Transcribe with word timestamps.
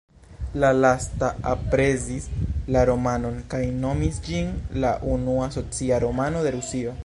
La 0.61 0.69
lasta 0.83 1.27
aprezis 1.49 2.25
la 2.77 2.83
romanon 2.91 3.37
kaj 3.53 3.61
nomis 3.85 4.19
ĝin 4.29 4.51
la 4.85 4.95
unua 5.17 5.51
"socia 5.59 6.05
romano" 6.07 6.43
de 6.49 6.55
Rusio. 6.61 6.97